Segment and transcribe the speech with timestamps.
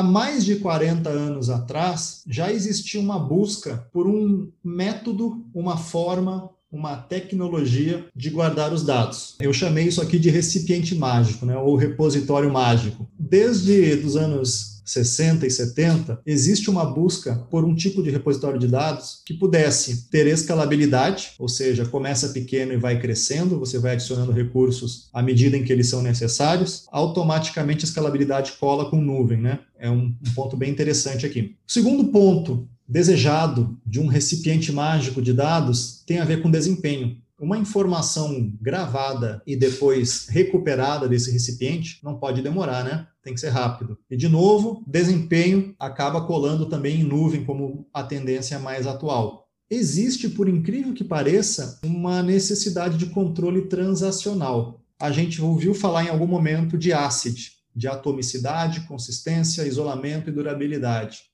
[0.00, 6.48] há mais de 40 anos atrás, já existia uma busca por um método, uma forma,
[6.72, 9.36] uma tecnologia de guardar os dados.
[9.40, 13.06] Eu chamei isso aqui de recipiente mágico, né, ou repositório mágico.
[13.18, 18.66] Desde os anos 60 e 70, existe uma busca por um tipo de repositório de
[18.66, 24.32] dados que pudesse ter escalabilidade, ou seja, começa pequeno e vai crescendo, você vai adicionando
[24.32, 26.86] recursos à medida em que eles são necessários.
[26.90, 29.60] Automaticamente a escalabilidade cola com nuvem, né?
[29.78, 31.56] É um, um ponto bem interessante aqui.
[31.66, 37.16] Segundo ponto desejado de um recipiente mágico de dados tem a ver com desempenho.
[37.40, 43.06] Uma informação gravada e depois recuperada desse recipiente não pode demorar, né?
[43.22, 43.96] Tem que ser rápido.
[44.10, 49.48] E, de novo, desempenho acaba colando também em nuvem, como a tendência mais atual.
[49.70, 54.82] Existe, por incrível que pareça, uma necessidade de controle transacional.
[55.00, 61.30] A gente ouviu falar em algum momento de ACID, de atomicidade, consistência, isolamento e durabilidade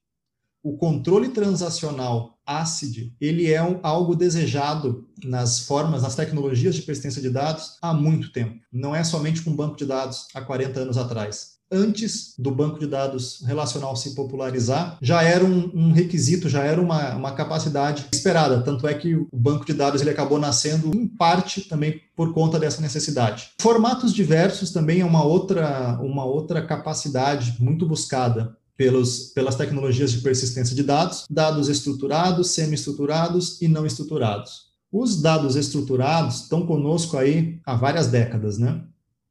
[0.67, 7.22] o controle transacional ACID, ele é um, algo desejado nas formas, nas tecnologias de persistência
[7.22, 8.56] de dados há muito tempo.
[8.72, 11.55] Não é somente com banco de dados há 40 anos atrás.
[11.70, 16.81] Antes do banco de dados relacional se popularizar, já era um, um requisito, já era
[16.81, 18.61] uma, uma capacidade esperada.
[18.61, 22.59] Tanto é que o banco de dados ele acabou nascendo, em parte, também por conta
[22.59, 23.50] dessa necessidade.
[23.61, 30.19] Formatos diversos também é uma outra, uma outra capacidade muito buscada pelos, pelas tecnologias de
[30.19, 34.66] persistência de dados, dados estruturados, semi-estruturados e não estruturados.
[34.92, 38.82] Os dados estruturados estão conosco aí há várias décadas, né?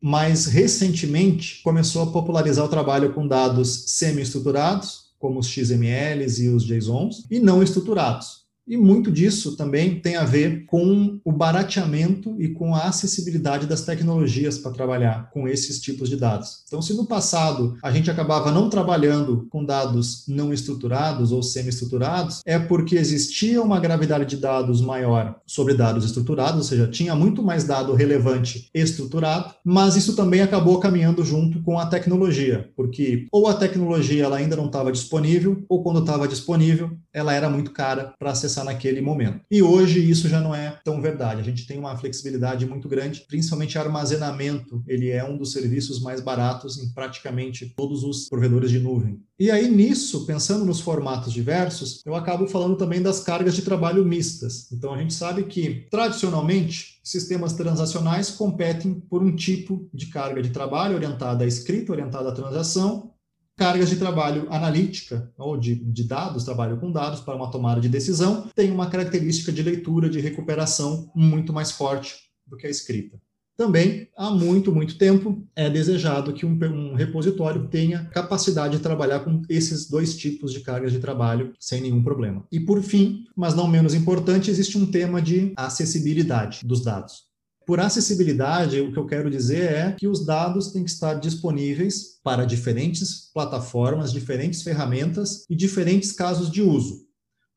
[0.02, 6.64] Mas recentemente começou a popularizar o trabalho com dados semi-estruturados, como os XMLs e os
[6.64, 8.45] JSONs, e não estruturados.
[8.68, 13.82] E muito disso também tem a ver com o barateamento e com a acessibilidade das
[13.82, 16.64] tecnologias para trabalhar com esses tipos de dados.
[16.68, 22.42] Então, se no passado a gente acabava não trabalhando com dados não estruturados ou semi-estruturados,
[22.44, 27.44] é porque existia uma gravidade de dados maior sobre dados estruturados, ou seja, tinha muito
[27.44, 33.48] mais dado relevante estruturado, mas isso também acabou caminhando junto com a tecnologia, porque ou
[33.48, 38.14] a tecnologia ela ainda não estava disponível, ou quando estava disponível, ela era muito cara
[38.18, 39.42] para acessar acessar naquele momento.
[39.52, 41.42] E hoje isso já não é tão verdade.
[41.42, 44.84] A gente tem uma flexibilidade muito grande, principalmente armazenamento.
[44.88, 49.20] Ele é um dos serviços mais baratos em praticamente todos os provedores de nuvem.
[49.38, 54.06] E aí, nisso, pensando nos formatos diversos, eu acabo falando também das cargas de trabalho
[54.06, 54.72] mistas.
[54.72, 60.52] Então, a gente sabe que, tradicionalmente, sistemas transacionais competem por um tipo de carga de
[60.52, 63.12] trabalho orientada à escrita, orientada à transação,
[63.56, 67.90] cargas de trabalho analítica ou de, de, dados, trabalho com dados para uma tomada de
[67.90, 72.16] decisão, tem uma característica de leitura, de recuperação muito mais forte
[72.46, 73.20] do que a escrita.
[73.58, 79.22] Também, há muito, muito tempo, é desejado que um, um repositório tenha capacidade de trabalhar
[79.22, 82.46] com esses dois tipos de cargas de trabalho sem nenhum problema.
[82.52, 87.25] E, por fim, mas não menos importante, existe um tema de acessibilidade dos dados.
[87.66, 92.20] Por acessibilidade, o que eu quero dizer é que os dados têm que estar disponíveis
[92.24, 97.06] para diferentes plataformas, diferentes ferramentas e diferentes casos de uso.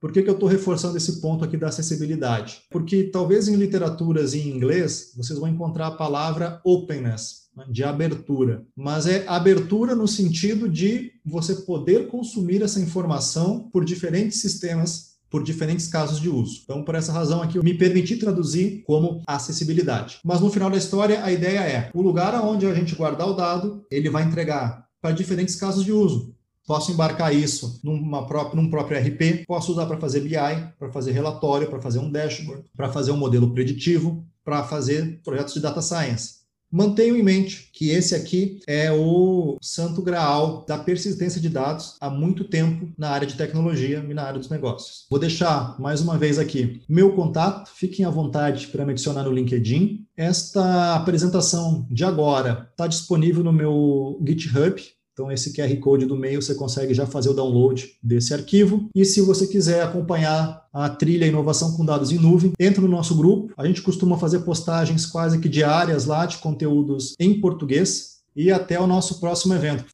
[0.00, 2.62] Por que, que eu estou reforçando esse ponto aqui da acessibilidade?
[2.70, 8.64] Porque talvez em literaturas em inglês vocês vão encontrar a palavra openness, né, de abertura,
[8.76, 15.42] mas é abertura no sentido de você poder consumir essa informação por diferentes sistemas por
[15.42, 16.62] diferentes casos de uso.
[16.64, 20.18] Então, por essa razão aqui, eu me permiti traduzir como acessibilidade.
[20.24, 23.34] Mas no final da história, a ideia é: o lugar onde a gente guardar o
[23.34, 26.34] dado, ele vai entregar para diferentes casos de uso.
[26.66, 30.36] Posso embarcar isso numa própria, num próprio RP, posso usar para fazer BI,
[30.78, 35.54] para fazer relatório, para fazer um dashboard, para fazer um modelo preditivo, para fazer projetos
[35.54, 36.37] de data science.
[36.70, 42.10] Mantenham em mente que esse aqui é o santo graal da persistência de dados há
[42.10, 45.06] muito tempo na área de tecnologia e na área dos negócios.
[45.10, 49.32] Vou deixar mais uma vez aqui meu contato, fiquem à vontade para me adicionar no
[49.32, 50.06] LinkedIn.
[50.14, 54.82] Esta apresentação de agora está disponível no meu GitHub,
[55.18, 58.88] então, esse QR Code do meio você consegue já fazer o download desse arquivo.
[58.94, 63.16] E se você quiser acompanhar a trilha Inovação com Dados em Nuvem, entra no nosso
[63.16, 63.52] grupo.
[63.56, 68.18] A gente costuma fazer postagens quase que diárias lá de conteúdos em português.
[68.36, 69.86] E até o nosso próximo evento.